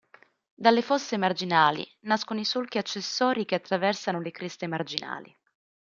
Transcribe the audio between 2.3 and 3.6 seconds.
i solchi accessori che